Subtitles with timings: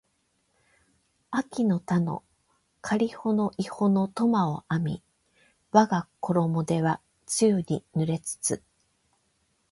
[1.29, 2.23] 秋（あき）の田の
[2.81, 5.03] かりほの庵（いほ）の苫（とま）を荒み
[5.71, 8.63] わがころも手は露に濡れつつ